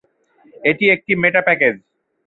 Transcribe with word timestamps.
এটি 0.63 0.85
একটি 0.95 1.11
meta 1.15 1.41
package. 1.47 1.75